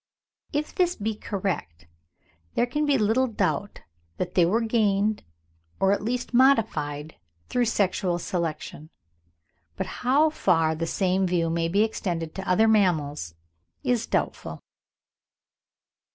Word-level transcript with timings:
If 0.51 0.73
this 0.73 0.95
be 0.95 1.13
correct, 1.13 1.85
there 2.55 2.65
can 2.65 2.87
be 2.87 2.97
little 2.97 3.27
doubt 3.27 3.81
that 4.17 4.33
they 4.33 4.47
were 4.47 4.61
gained 4.61 5.21
or 5.79 5.91
at 5.91 6.01
least 6.03 6.33
modified 6.33 7.17
through 7.49 7.65
sexual 7.65 8.17
selection; 8.17 8.89
but 9.77 9.85
how 10.01 10.31
far 10.31 10.73
the 10.73 10.87
same 10.87 11.27
view 11.27 11.51
may 11.51 11.67
be 11.67 11.83
extended 11.83 12.33
to 12.33 12.49
other 12.49 12.67
mammals 12.67 13.35
is 13.83 14.07
doubtful. 14.07 14.63